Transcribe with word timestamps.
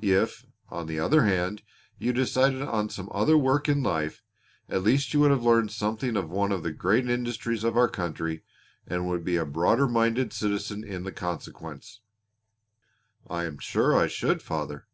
If, 0.00 0.46
on 0.70 0.86
the 0.86 0.98
other 0.98 1.24
hand, 1.26 1.60
you 1.98 2.14
decided 2.14 2.62
on 2.62 2.88
some 2.88 3.10
other 3.12 3.36
work 3.36 3.68
in 3.68 3.82
life 3.82 4.22
you 4.66 4.74
at 4.76 4.82
least 4.82 5.14
would 5.14 5.30
have 5.30 5.42
learned 5.42 5.72
something 5.72 6.16
of 6.16 6.30
one 6.30 6.52
of 6.52 6.62
the 6.62 6.72
great 6.72 7.06
industries 7.06 7.64
of 7.64 7.76
our 7.76 7.86
country 7.90 8.44
and 8.86 9.06
would 9.10 9.26
be 9.26 9.36
a 9.36 9.44
broader 9.44 9.86
minded 9.86 10.32
citizen 10.32 10.82
in 10.82 11.04
consequence." 11.12 12.00
"I 13.28 13.44
am 13.44 13.58
sure 13.58 13.94
I 13.94 14.06
should, 14.06 14.40
father. 14.40 14.86